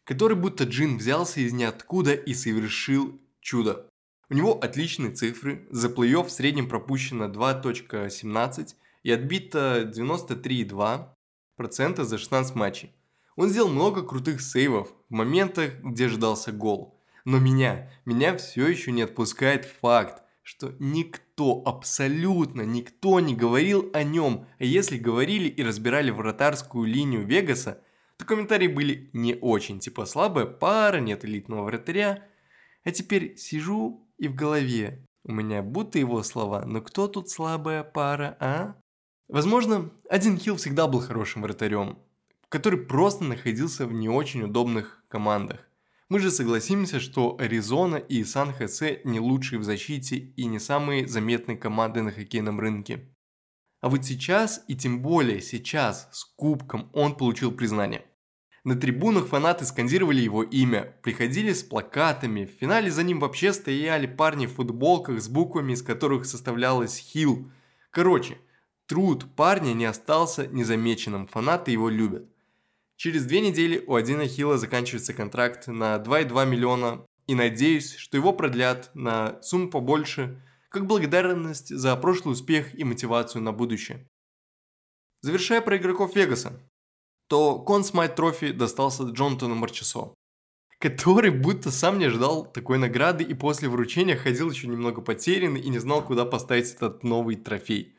который 0.05 0.37
будто 0.37 0.63
джин 0.63 0.97
взялся 0.97 1.41
из 1.41 1.51
ниоткуда 1.53 2.13
и 2.13 2.33
совершил 2.33 3.19
чудо. 3.41 3.89
У 4.29 4.35
него 4.35 4.53
отличные 4.53 5.11
цифры, 5.11 5.67
за 5.71 5.89
плей-офф 5.89 6.27
в 6.27 6.31
среднем 6.31 6.69
пропущено 6.69 7.25
2.17 7.25 8.75
и 9.03 9.11
отбито 9.11 9.91
93,2% 9.93 12.03
за 12.03 12.17
16 12.17 12.55
матчей. 12.55 12.93
Он 13.39 13.47
сделал 13.47 13.69
много 13.69 14.03
крутых 14.03 14.41
сейвов 14.41 14.93
в 15.09 15.13
моментах, 15.13 15.75
где 15.81 16.09
ждался 16.09 16.51
гол. 16.51 16.99
Но 17.23 17.39
меня, 17.39 17.89
меня 18.03 18.35
все 18.35 18.67
еще 18.67 18.91
не 18.91 19.01
отпускает 19.01 19.63
факт, 19.63 20.23
что 20.43 20.75
никто, 20.77 21.63
абсолютно 21.65 22.63
никто 22.63 23.21
не 23.21 23.33
говорил 23.33 23.91
о 23.93 24.03
нем. 24.03 24.45
А 24.59 24.65
если 24.65 24.97
говорили 24.97 25.47
и 25.47 25.63
разбирали 25.63 26.11
вратарскую 26.11 26.85
линию 26.85 27.25
Вегаса, 27.25 27.81
то 28.17 28.25
комментарии 28.25 28.67
были 28.67 29.09
не 29.13 29.37
очень, 29.39 29.79
типа 29.79 30.05
слабая 30.05 30.45
пара, 30.45 30.99
нет 30.99 31.23
элитного 31.23 31.63
вратаря. 31.63 32.27
А 32.83 32.91
теперь 32.91 33.37
сижу 33.37 34.05
и 34.17 34.27
в 34.27 34.35
голове 34.35 35.05
у 35.23 35.31
меня 35.31 35.63
будто 35.63 35.97
его 35.97 36.23
слова, 36.23 36.65
но 36.65 36.81
кто 36.81 37.07
тут 37.07 37.29
слабая 37.29 37.85
пара, 37.85 38.35
а? 38.41 38.75
Возможно, 39.29 39.91
один 40.09 40.37
Хилл 40.37 40.57
всегда 40.57 40.87
был 40.87 40.99
хорошим 40.99 41.43
вратарем, 41.43 41.99
который 42.49 42.79
просто 42.79 43.23
находился 43.23 43.85
в 43.85 43.93
не 43.93 44.09
очень 44.09 44.43
удобных 44.43 45.03
командах. 45.07 45.59
Мы 46.09 46.19
же 46.19 46.31
согласимся, 46.31 46.99
что 46.99 47.37
Аризона 47.39 47.97
и 47.97 48.23
Сан-Хосе 48.23 49.01
не 49.03 49.19
лучшие 49.19 49.59
в 49.59 49.63
защите 49.63 50.17
и 50.17 50.45
не 50.45 50.59
самые 50.59 51.07
заметные 51.07 51.55
команды 51.55 52.01
на 52.01 52.11
хоккейном 52.11 52.59
рынке. 52.59 53.15
А 53.81 53.89
вот 53.89 54.03
сейчас, 54.03 54.65
и 54.67 54.75
тем 54.75 55.01
более 55.03 55.39
сейчас, 55.39 56.09
с 56.11 56.25
кубком 56.25 56.89
он 56.93 57.15
получил 57.15 57.51
признание. 57.51 58.03
На 58.63 58.75
трибунах 58.75 59.27
фанаты 59.27 59.65
скандировали 59.65 60.19
его 60.19 60.43
имя, 60.43 60.95
приходили 61.01 61.53
с 61.53 61.63
плакатами, 61.63 62.45
в 62.45 62.59
финале 62.59 62.91
за 62.91 63.03
ним 63.03 63.19
вообще 63.19 63.53
стояли 63.53 64.05
парни 64.05 64.47
в 64.47 64.55
футболках 64.55 65.21
с 65.21 65.29
буквами, 65.29 65.73
из 65.73 65.81
которых 65.81 66.25
составлялось 66.25 66.97
«Хилл». 66.97 67.51
Короче, 67.91 68.37
труд 68.87 69.25
парня 69.35 69.73
не 69.73 69.85
остался 69.85 70.47
незамеченным, 70.47 71.27
фанаты 71.27 71.71
его 71.71 71.87
любят. 71.87 72.27
Через 72.99 73.25
две 73.25 73.39
недели 73.39 73.81
у 73.87 73.95
Адина 73.95 74.27
Хилла 74.27 74.57
заканчивается 74.57 75.13
контракт 75.13 75.67
на 75.67 75.95
2,2 75.95 76.45
миллиона, 76.45 77.05
и 77.27 77.33
надеюсь, 77.33 77.95
что 77.95 78.17
его 78.17 78.33
продлят 78.33 78.91
на 78.93 79.41
сумму 79.41 79.69
побольше, 79.69 80.43
как 80.67 80.85
благодарность 80.85 81.69
за 81.69 81.95
прошлый 81.95 82.33
успех 82.33 82.77
и 82.77 82.83
мотивацию 82.83 83.41
на 83.41 83.53
будущее. 83.53 84.05
Завершая 85.21 85.61
про 85.61 85.77
игроков 85.77 86.13
Вегаса, 86.13 86.59
то 87.29 87.59
Конн 87.59 87.85
Смайт 87.85 88.17
Трофи 88.17 88.51
достался 88.51 89.03
Джонатану 89.03 89.55
Марчесо, 89.55 90.13
который 90.77 91.31
будто 91.31 91.71
сам 91.71 91.99
не 91.99 92.05
ожидал 92.05 92.51
такой 92.51 92.79
награды 92.79 93.23
и 93.23 93.33
после 93.33 93.69
вручения 93.69 94.17
ходил 94.17 94.51
еще 94.51 94.67
немного 94.67 94.99
потерянный 94.99 95.61
и 95.61 95.69
не 95.69 95.79
знал, 95.79 96.03
куда 96.03 96.25
поставить 96.25 96.73
этот 96.73 97.05
новый 97.05 97.37
трофей 97.37 97.95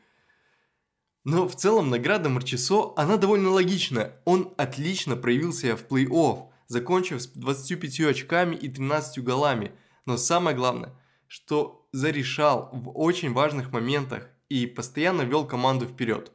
но 1.23 1.47
в 1.47 1.55
целом 1.55 1.89
награда 1.89 2.29
Марчесо, 2.29 2.93
она 2.95 3.17
довольно 3.17 3.51
логичная. 3.51 4.19
Он 4.25 4.53
отлично 4.57 5.15
проявил 5.15 5.53
себя 5.53 5.75
в 5.75 5.85
плей-офф, 5.85 6.47
закончив 6.67 7.21
с 7.21 7.27
25 7.27 7.99
очками 8.01 8.55
и 8.55 8.67
13 8.67 9.23
голами. 9.23 9.73
Но 10.05 10.17
самое 10.17 10.55
главное, 10.55 10.93
что 11.27 11.87
зарешал 11.91 12.69
в 12.73 12.89
очень 12.97 13.33
важных 13.33 13.71
моментах 13.71 14.29
и 14.49 14.65
постоянно 14.65 15.21
вел 15.21 15.45
команду 15.45 15.85
вперед. 15.85 16.31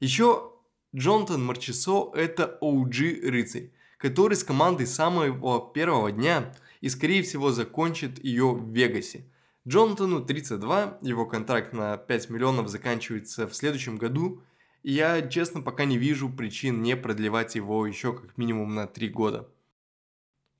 Еще 0.00 0.50
Джонатан 0.94 1.44
Марчесо– 1.44 2.12
это 2.14 2.58
OG 2.60 3.28
рыцарь, 3.28 3.72
который 3.98 4.36
с 4.36 4.42
командой 4.44 4.86
самого 4.86 5.72
первого 5.72 6.10
дня 6.10 6.52
и 6.80 6.88
скорее 6.88 7.22
всего 7.22 7.52
закончит 7.52 8.22
ее 8.22 8.52
в 8.52 8.72
Вегасе. 8.72 9.30
Джонатану 9.68 10.24
32, 10.24 10.98
его 11.02 11.26
контракт 11.26 11.72
на 11.72 11.96
5 11.96 12.30
миллионов 12.30 12.68
заканчивается 12.68 13.48
в 13.48 13.54
следующем 13.54 13.96
году, 13.96 14.42
и 14.84 14.92
я, 14.92 15.20
честно, 15.22 15.60
пока 15.60 15.84
не 15.84 15.98
вижу 15.98 16.30
причин 16.30 16.82
не 16.82 16.96
продлевать 16.96 17.56
его 17.56 17.84
еще 17.84 18.12
как 18.12 18.38
минимум 18.38 18.76
на 18.76 18.86
3 18.86 19.08
года. 19.08 19.48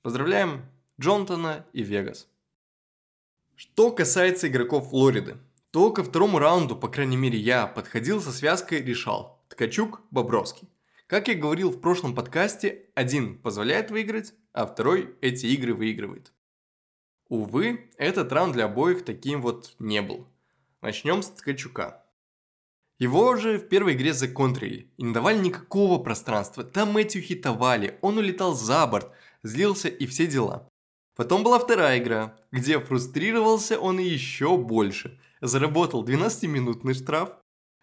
Поздравляем 0.01 0.65
Джонатана 0.99 1.65
и 1.71 1.83
Вегас. 1.83 2.27
Что 3.55 3.91
касается 3.91 4.49
игроков 4.49 4.89
Флориды, 4.89 5.37
то 5.71 5.91
ко 5.91 6.03
второму 6.03 6.37
раунду, 6.37 6.75
по 6.75 6.89
крайней 6.89 7.17
мере 7.17 7.39
я, 7.39 7.65
подходил 7.65 8.21
со 8.21 8.33
связкой 8.33 8.81
решал 8.81 9.41
Ткачук, 9.47 10.01
Бобровский. 10.11 10.67
Как 11.07 11.29
я 11.29 11.35
говорил 11.35 11.71
в 11.71 11.79
прошлом 11.79 12.13
подкасте, 12.13 12.89
один 12.93 13.37
позволяет 13.37 13.89
выиграть, 13.89 14.33
а 14.51 14.65
второй 14.65 15.15
эти 15.21 15.45
игры 15.45 15.73
выигрывает. 15.73 16.33
Увы, 17.29 17.89
этот 17.97 18.31
раунд 18.31 18.53
для 18.53 18.65
обоих 18.65 19.03
таким 19.03 19.41
вот 19.41 19.75
не 19.79 20.01
был. 20.01 20.27
Начнем 20.81 21.21
с 21.21 21.27
Ткачука. 21.27 22.03
Его 22.99 23.35
же 23.35 23.59
в 23.59 23.67
первой 23.67 23.93
игре 23.93 24.13
законтрили 24.13 24.91
и 24.97 25.03
не 25.03 25.13
давали 25.13 25.37
никакого 25.37 26.01
пространства. 26.01 26.63
Там 26.63 26.93
Мэтью 26.93 27.21
хитовали, 27.21 27.99
он 28.01 28.17
улетал 28.17 28.55
за 28.55 28.87
борт, 28.87 29.11
злился 29.43 29.89
и 29.89 30.07
все 30.07 30.25
дела. 30.25 30.67
Потом 31.15 31.43
была 31.43 31.59
вторая 31.59 31.99
игра, 31.99 32.37
где 32.51 32.79
фрустрировался 32.79 33.79
он 33.79 33.99
еще 33.99 34.57
больше. 34.57 35.19
Заработал 35.41 36.05
12-минутный 36.05 36.93
штраф, 36.93 37.31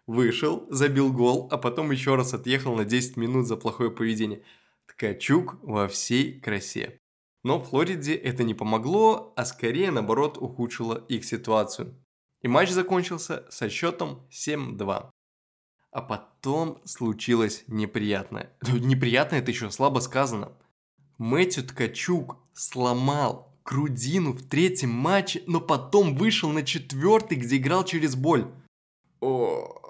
вышел, 0.07 0.67
забил 0.71 1.13
гол, 1.13 1.49
а 1.51 1.59
потом 1.59 1.91
еще 1.91 2.15
раз 2.15 2.33
отъехал 2.33 2.75
на 2.75 2.85
10 2.85 3.17
минут 3.17 3.47
за 3.47 3.57
плохое 3.57 3.91
поведение. 3.91 4.43
Ткачук 4.87 5.59
во 5.63 5.87
всей 5.87 6.41
красе. 6.41 6.99
Но 7.45 7.63
Флориде 7.63 8.15
это 8.15 8.43
не 8.43 8.55
помогло, 8.55 9.35
а 9.37 9.45
скорее 9.45 9.91
наоборот 9.91 10.39
ухудшило 10.39 11.05
их 11.09 11.27
ситуацию. 11.27 11.95
И 12.41 12.49
матч 12.49 12.71
закончился 12.71 13.45
со 13.51 13.69
счетом 13.69 14.27
7-2. 14.31 15.11
А 15.91 16.03
потом 16.03 16.81
случилось 16.85 17.65
неприятное. 17.67 18.51
Неприятное 18.63 19.41
это 19.41 19.51
еще 19.51 19.71
слабо 19.71 20.01
сказано. 20.01 20.53
Мэтью 21.19 21.65
Ткачук 21.65 22.39
сломал 22.55 23.55
грудину 23.65 24.33
в 24.33 24.43
третьем 24.49 24.91
матче, 24.91 25.43
но 25.47 25.61
потом 25.61 26.17
вышел 26.17 26.51
на 26.51 26.63
четвертый, 26.63 27.37
где 27.37 27.59
играл 27.59 27.85
через 27.85 28.17
боль. 28.17 28.51
О... 29.21 29.81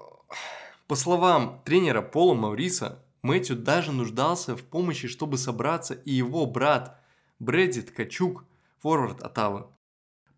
По 0.88 0.96
словам 0.96 1.62
тренера 1.64 2.02
Пола 2.02 2.34
Мауриса, 2.34 3.04
Мэтью 3.23 3.56
даже 3.56 3.92
нуждался 3.92 4.56
в 4.56 4.62
помощи, 4.64 5.08
чтобы 5.08 5.38
собраться, 5.38 5.94
и 5.94 6.12
его 6.12 6.44
брат 6.46 7.00
Брэдди 7.38 7.83
Ткачук, 7.83 8.45
форвард 8.79 9.23
Оттавы, 9.23 9.67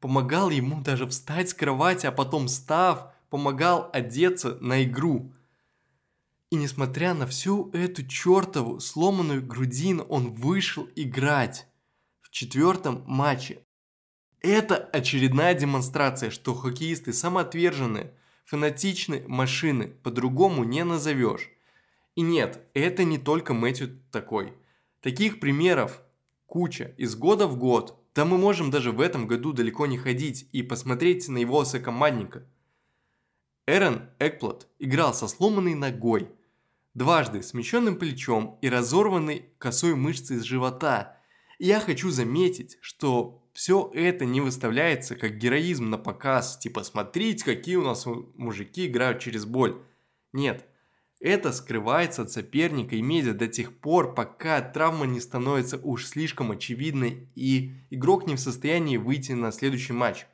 помогал 0.00 0.50
ему 0.50 0.80
даже 0.82 1.06
встать 1.06 1.50
с 1.50 1.54
кровати, 1.54 2.06
а 2.06 2.12
потом 2.12 2.48
став, 2.48 3.12
помогал 3.30 3.90
одеться 3.92 4.56
на 4.60 4.84
игру. 4.84 5.32
И 6.50 6.56
несмотря 6.56 7.14
на 7.14 7.26
всю 7.26 7.70
эту 7.72 8.06
чертову 8.06 8.80
сломанную 8.80 9.44
грудину, 9.44 10.04
он 10.04 10.32
вышел 10.32 10.88
играть 10.94 11.66
четвертом 12.36 13.02
матче. 13.06 13.64
Это 14.42 14.76
очередная 14.76 15.54
демонстрация, 15.54 16.28
что 16.28 16.52
хоккеисты 16.52 17.14
самоотверженные, 17.14 18.12
фанатичные 18.44 19.26
машины, 19.26 19.88
по-другому 19.88 20.64
не 20.64 20.84
назовешь. 20.84 21.48
И 22.14 22.20
нет, 22.20 22.60
это 22.74 23.04
не 23.04 23.16
только 23.16 23.54
Мэтью 23.54 24.02
такой. 24.12 24.52
Таких 25.00 25.40
примеров 25.40 26.02
куча, 26.46 26.94
из 26.96 27.14
года 27.14 27.46
в 27.46 27.56
год. 27.56 28.02
Да 28.14 28.24
мы 28.24 28.38
можем 28.38 28.70
даже 28.70 28.92
в 28.92 29.00
этом 29.00 29.26
году 29.26 29.52
далеко 29.52 29.86
не 29.86 29.98
ходить 29.98 30.48
и 30.52 30.62
посмотреть 30.62 31.28
на 31.28 31.38
его 31.38 31.64
сокомандника. 31.64 32.46
Эрен 33.66 34.08
Экплот 34.18 34.68
играл 34.78 35.12
со 35.12 35.28
сломанной 35.28 35.74
ногой, 35.74 36.30
дважды 36.94 37.42
смещенным 37.42 37.96
плечом 37.96 38.58
и 38.62 38.68
разорванной 38.68 39.50
косой 39.58 39.94
мышцей 39.94 40.38
с 40.38 40.42
живота– 40.42 41.12
я 41.58 41.80
хочу 41.80 42.10
заметить, 42.10 42.76
что 42.82 43.42
все 43.52 43.90
это 43.94 44.26
не 44.26 44.42
выставляется 44.42 45.16
как 45.16 45.38
героизм 45.38 45.88
на 45.88 45.96
показ, 45.96 46.58
типа 46.58 46.82
смотрите, 46.82 47.44
какие 47.44 47.76
у 47.76 47.82
нас 47.82 48.06
мужики 48.34 48.86
играют 48.86 49.20
через 49.20 49.46
боль. 49.46 49.80
Нет, 50.32 50.66
это 51.26 51.50
скрывается 51.50 52.22
от 52.22 52.30
соперника 52.30 52.94
и 52.94 53.02
медиа 53.02 53.34
до 53.34 53.48
тех 53.48 53.76
пор, 53.76 54.14
пока 54.14 54.60
травма 54.60 55.06
не 55.06 55.18
становится 55.20 55.76
уж 55.82 56.06
слишком 56.06 56.52
очевидной 56.52 57.28
и 57.34 57.74
игрок 57.90 58.28
не 58.28 58.36
в 58.36 58.40
состоянии 58.40 58.96
выйти 58.96 59.32
на 59.32 59.50
следующий 59.50 59.92
матч. 59.92 60.26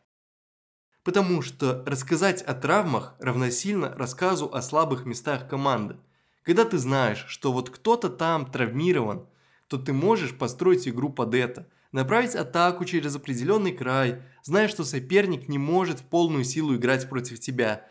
Потому 1.03 1.41
что 1.41 1.83
рассказать 1.87 2.43
о 2.43 2.53
травмах 2.53 3.15
равносильно 3.21 3.95
рассказу 3.95 4.53
о 4.53 4.61
слабых 4.61 5.07
местах 5.07 5.49
команды. 5.49 5.97
Когда 6.43 6.67
ты 6.67 6.77
знаешь, 6.77 7.25
что 7.27 7.53
вот 7.53 7.71
кто-то 7.71 8.11
там 8.11 8.45
травмирован, 8.45 9.27
то 9.69 9.79
ты 9.79 9.95
можешь 9.95 10.37
построить 10.37 10.87
игру 10.87 11.09
под 11.09 11.35
это. 11.35 11.67
Направить 11.93 12.35
атаку 12.35 12.85
через 12.85 13.17
определенный 13.17 13.73
край, 13.73 14.21
зная, 14.43 14.69
что 14.69 14.85
соперник 14.85 15.49
не 15.49 15.57
может 15.57 16.01
в 16.01 16.05
полную 16.05 16.45
силу 16.45 16.77
играть 16.77 17.09
против 17.09 17.41
тебя. 17.41 17.89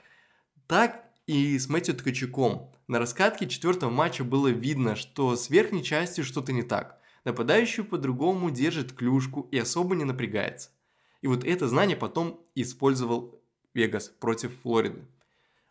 Так 0.67 1.03
и 1.25 1.57
с 1.57 1.67
Мэтью 1.69 1.95
Ткачуком. 1.95 2.71
На 2.91 2.99
раскатке 2.99 3.47
четвертого 3.47 3.89
матча 3.89 4.25
было 4.25 4.49
видно, 4.49 4.97
что 4.97 5.37
с 5.37 5.49
верхней 5.49 5.81
частью 5.81 6.25
что-то 6.25 6.51
не 6.51 6.61
так. 6.61 6.99
Нападающий 7.23 7.85
по-другому 7.85 8.51
держит 8.51 8.91
клюшку 8.91 9.47
и 9.49 9.57
особо 9.57 9.95
не 9.95 10.03
напрягается. 10.03 10.71
И 11.21 11.27
вот 11.27 11.45
это 11.45 11.69
знание 11.69 11.95
потом 11.95 12.45
использовал 12.53 13.41
Вегас 13.73 14.09
против 14.09 14.51
Флориды. 14.63 15.05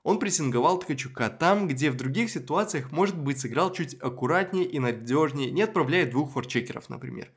Он 0.03 0.19
прессинговал 0.19 0.79
Ткачука 0.79 1.29
там, 1.29 1.69
где 1.69 1.91
в 1.91 1.97
других 1.99 2.31
ситуациях, 2.31 2.91
может 2.91 3.19
быть, 3.19 3.39
сыграл 3.39 3.71
чуть 3.71 4.01
аккуратнее 4.01 4.65
и 4.65 4.79
надежнее, 4.79 5.51
не 5.51 5.61
отправляя 5.61 6.11
двух 6.11 6.33
форчекеров, 6.33 6.89
например. 6.89 7.31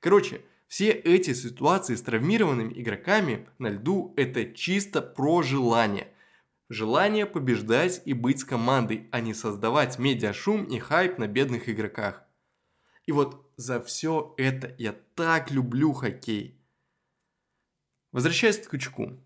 Короче, 0.00 0.40
все 0.68 0.88
эти 0.88 1.34
ситуации 1.34 1.96
с 1.96 2.00
травмированными 2.00 2.72
игроками 2.80 3.46
на 3.58 3.68
льду– 3.68 4.14
это 4.16 4.46
чисто 4.46 5.02
про 5.02 5.42
желание. 5.42 6.08
Желание 6.68 7.24
побеждать 7.24 8.02
и 8.04 8.12
быть 8.12 8.40
с 8.40 8.44
командой, 8.44 9.08
а 9.10 9.20
не 9.20 9.32
создавать 9.32 9.98
медиашум 9.98 10.64
и 10.64 10.78
хайп 10.78 11.16
на 11.16 11.26
бедных 11.26 11.68
игроках. 11.70 12.22
И 13.06 13.12
вот 13.12 13.50
за 13.56 13.82
все 13.82 14.34
это 14.36 14.74
я 14.76 14.92
так 15.14 15.50
люблю 15.50 15.94
хоккей. 15.94 16.60
Возвращаясь 18.12 18.58
к 18.58 18.64
Ткачуку. 18.64 19.18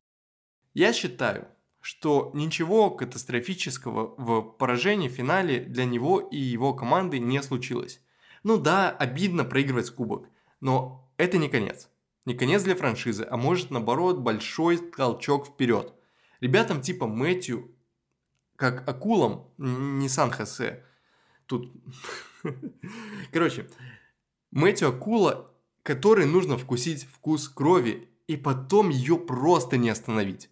Я 0.73 0.93
считаю, 0.93 1.49
что 1.81 2.31
ничего 2.33 2.91
катастрофического 2.91 4.15
в 4.17 4.43
поражении 4.43 5.09
в 5.09 5.13
финале 5.13 5.61
для 5.61 5.85
него 5.85 6.21
и 6.21 6.37
его 6.37 6.75
команды 6.75 7.19
не 7.19 7.43
случилось. 7.43 8.01
Ну 8.45 8.57
да, 8.57 8.91
обидно 8.91 9.45
проигрывать 9.45 9.91
кубок, 9.91 10.29
но 10.61 11.13
это 11.17 11.39
не 11.39 11.49
конец. 11.49 11.91
Не 12.25 12.35
конец 12.35 12.63
для 12.63 12.77
франшизы, 12.77 13.27
а 13.29 13.37
может 13.37 13.73
наоборот 13.73 14.19
большой 14.19 14.79
толчок 14.79 15.49
вперед. 15.49 15.93
Ребятам 16.43 16.83
типа 16.83 17.07
Мэтью, 17.07 17.71
как 18.57 18.89
акулам, 18.89 19.49
не 19.59 20.09
Сан-Хосе. 20.09 20.85
Тут... 21.47 21.73
Короче, 23.33 23.71
Мэтью 24.51 24.89
акула, 24.89 25.55
который 25.85 26.27
нужно 26.27 26.59
вкусить 26.59 27.05
вкус 27.05 27.49
крови 27.49 28.09
и 28.27 28.37
потом 28.37 28.91
ее 28.91 29.19
просто 29.19 29.77
не 29.77 29.89
остановить. 29.89 30.51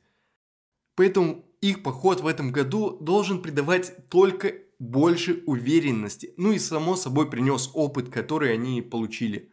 Поэтому 0.94 1.44
их 1.61 1.83
поход 1.83 2.20
в 2.20 2.29
этом 2.29 2.53
году 2.53 2.96
должен 3.00 3.42
придавать 3.42 4.09
только 4.09 4.55
больше 4.79 5.42
уверенности. 5.46 6.35
Ну 6.37 6.53
и 6.53 6.61
само 6.61 6.94
собой 6.94 7.29
принес 7.29 7.68
опыт, 7.74 8.11
который 8.11 8.55
они 8.55 8.81
получили. 8.81 9.53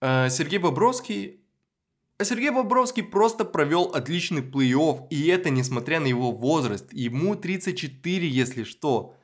А 0.00 0.28
Сергей 0.28 0.60
Бобровский... 0.60 1.43
А 2.16 2.24
Сергей 2.24 2.50
Бобровский 2.50 3.02
просто 3.02 3.44
провел 3.44 3.86
отличный 3.86 4.42
плей-офф, 4.42 5.08
и 5.10 5.26
это 5.26 5.50
несмотря 5.50 5.98
на 5.98 6.06
его 6.06 6.30
возраст. 6.30 6.92
Ему 6.92 7.34
34, 7.34 8.28
если 8.28 8.62
что. 8.62 9.16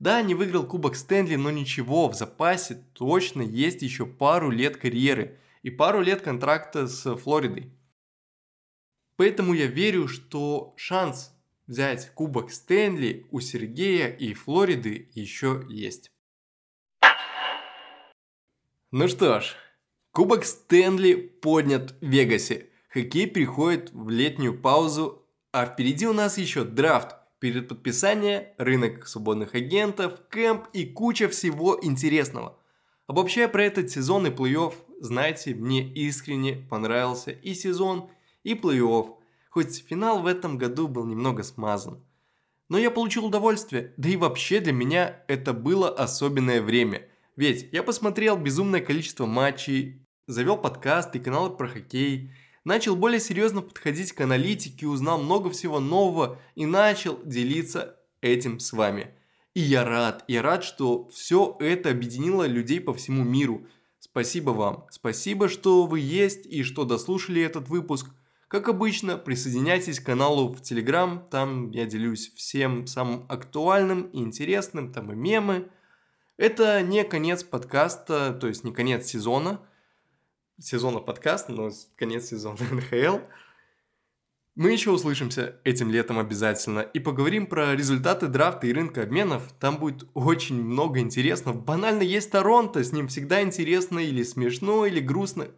Да, 0.00 0.20
не 0.22 0.34
выиграл 0.34 0.66
Кубок 0.66 0.96
Стэнли, 0.96 1.36
но 1.36 1.52
ничего, 1.52 2.08
в 2.08 2.14
запасе 2.14 2.84
точно 2.94 3.42
есть 3.42 3.82
еще 3.82 4.06
пару 4.06 4.50
лет 4.50 4.76
карьеры 4.76 5.38
и 5.62 5.70
пару 5.70 6.00
лет 6.00 6.22
контракта 6.22 6.88
с 6.88 7.14
Флоридой. 7.14 7.72
Поэтому 9.14 9.54
я 9.54 9.66
верю, 9.66 10.08
что 10.08 10.74
шанс 10.76 11.32
взять 11.68 12.12
Кубок 12.14 12.50
Стэнли 12.50 13.28
у 13.30 13.38
Сергея 13.38 14.08
и 14.08 14.34
Флориды 14.34 15.08
еще 15.14 15.64
есть. 15.68 16.10
Ну 18.90 19.06
что 19.06 19.40
ж, 19.40 19.54
Кубок 20.12 20.44
Стэнли 20.44 21.14
поднят 21.14 21.94
в 22.02 22.06
Вегасе. 22.06 22.68
Хоккей 22.90 23.26
приходит 23.26 23.90
в 23.92 24.10
летнюю 24.10 24.60
паузу, 24.60 25.22
а 25.52 25.64
впереди 25.64 26.06
у 26.06 26.12
нас 26.12 26.36
еще 26.36 26.64
драфт, 26.64 27.16
перед 27.38 27.66
подписанием, 27.66 28.44
рынок 28.58 29.08
свободных 29.08 29.54
агентов, 29.54 30.20
кемп 30.30 30.66
и 30.74 30.84
куча 30.84 31.30
всего 31.30 31.78
интересного. 31.80 32.58
Обобщая 33.06 33.48
про 33.48 33.64
этот 33.64 33.90
сезон 33.90 34.26
и 34.26 34.30
плей-офф, 34.30 34.74
знаете, 35.00 35.54
мне 35.54 35.90
искренне 35.94 36.56
понравился 36.68 37.30
и 37.30 37.54
сезон, 37.54 38.10
и 38.44 38.52
плей-офф, 38.52 39.14
хоть 39.48 39.82
финал 39.82 40.20
в 40.20 40.26
этом 40.26 40.58
году 40.58 40.88
был 40.88 41.06
немного 41.06 41.42
смазан. 41.42 42.04
Но 42.68 42.76
я 42.76 42.90
получил 42.90 43.24
удовольствие, 43.24 43.94
да 43.96 44.10
и 44.10 44.16
вообще 44.16 44.60
для 44.60 44.74
меня 44.74 45.24
это 45.26 45.54
было 45.54 45.88
особенное 45.88 46.60
время. 46.60 47.08
Ведь 47.34 47.70
я 47.72 47.82
посмотрел 47.82 48.36
безумное 48.36 48.82
количество 48.82 49.24
матчей, 49.24 50.01
завел 50.26 50.56
подкаст 50.56 51.14
и 51.16 51.20
каналы 51.20 51.50
про 51.50 51.68
хоккей, 51.68 52.30
начал 52.64 52.96
более 52.96 53.20
серьезно 53.20 53.62
подходить 53.62 54.12
к 54.12 54.20
аналитике, 54.20 54.86
узнал 54.86 55.20
много 55.20 55.50
всего 55.50 55.80
нового 55.80 56.38
и 56.54 56.66
начал 56.66 57.18
делиться 57.24 57.96
этим 58.20 58.60
с 58.60 58.72
вами. 58.72 59.14
И 59.54 59.60
я 59.60 59.84
рад, 59.84 60.24
я 60.28 60.42
рад, 60.42 60.64
что 60.64 61.08
все 61.08 61.56
это 61.60 61.90
объединило 61.90 62.46
людей 62.46 62.80
по 62.80 62.94
всему 62.94 63.22
миру. 63.24 63.66
Спасибо 63.98 64.50
вам, 64.50 64.86
спасибо, 64.90 65.48
что 65.48 65.86
вы 65.86 66.00
есть 66.00 66.46
и 66.46 66.62
что 66.62 66.84
дослушали 66.84 67.42
этот 67.42 67.68
выпуск. 67.68 68.08
Как 68.48 68.68
обычно, 68.68 69.16
присоединяйтесь 69.16 70.00
к 70.00 70.04
каналу 70.06 70.48
в 70.52 70.60
Телеграм, 70.60 71.26
там 71.30 71.70
я 71.70 71.86
делюсь 71.86 72.32
всем 72.34 72.86
самым 72.86 73.24
актуальным 73.28 74.02
и 74.08 74.18
интересным, 74.18 74.92
там 74.92 75.12
и 75.12 75.14
мемы. 75.14 75.68
Это 76.36 76.82
не 76.82 77.04
конец 77.04 77.44
подкаста, 77.44 78.36
то 78.38 78.48
есть 78.48 78.64
не 78.64 78.72
конец 78.72 79.06
сезона, 79.06 79.60
сезона 80.60 81.00
подкаста, 81.00 81.52
но 81.52 81.70
конец 81.96 82.26
сезона 82.26 82.58
НХЛ. 82.70 83.18
Мы 84.54 84.72
еще 84.72 84.90
услышимся 84.90 85.60
этим 85.64 85.90
летом 85.90 86.18
обязательно 86.18 86.80
и 86.80 86.98
поговорим 86.98 87.46
про 87.46 87.74
результаты 87.74 88.26
драфта 88.26 88.66
и 88.66 88.72
рынка 88.72 89.02
обменов. 89.02 89.50
Там 89.58 89.78
будет 89.78 90.06
очень 90.12 90.62
много 90.62 91.00
интересного. 91.00 91.56
Банально 91.58 92.02
есть 92.02 92.30
Торонто, 92.30 92.84
с 92.84 92.92
ним 92.92 93.08
всегда 93.08 93.42
интересно 93.42 93.98
или 93.98 94.22
смешно, 94.22 94.84
или 94.84 95.00
грустно. 95.00 95.48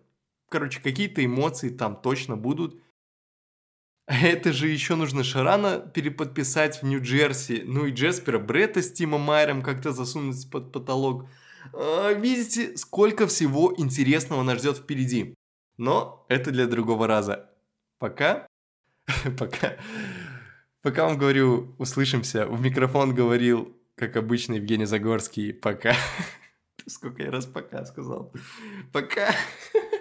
Короче, 0.48 0.80
какие-то 0.80 1.24
эмоции 1.24 1.70
там 1.70 2.00
точно 2.00 2.36
будут. 2.36 2.80
Это 4.06 4.52
же 4.52 4.68
еще 4.68 4.94
нужно 4.94 5.24
Шарана 5.24 5.80
переподписать 5.80 6.80
в 6.80 6.84
Нью-Джерси. 6.84 7.62
Ну 7.64 7.86
и 7.86 7.90
Джеспера 7.90 8.38
Бретта 8.38 8.80
с 8.80 8.92
Тимом 8.92 9.22
Майером 9.22 9.62
как-то 9.62 9.90
засунуть 9.90 10.48
под 10.50 10.70
потолок. 10.72 11.26
А, 11.72 12.12
видите, 12.12 12.76
сколько 12.76 13.26
всего 13.26 13.72
интересного 13.76 14.42
нас 14.42 14.58
ждет 14.58 14.78
впереди. 14.78 15.34
Но 15.76 16.24
это 16.28 16.50
для 16.50 16.66
другого 16.66 17.06
раза. 17.06 17.50
Пока. 17.98 18.46
Пока. 19.38 19.76
Пока 20.82 21.06
вам 21.06 21.18
говорю, 21.18 21.74
услышимся. 21.78 22.46
В 22.46 22.60
микрофон 22.60 23.14
говорил, 23.14 23.76
как 23.94 24.16
обычно, 24.16 24.54
Евгений 24.54 24.84
Загорский. 24.84 25.52
Пока. 25.52 25.94
Сколько 26.86 27.22
я 27.22 27.30
раз 27.30 27.46
пока 27.46 27.84
сказал. 27.86 28.32
Пока. 28.92 29.34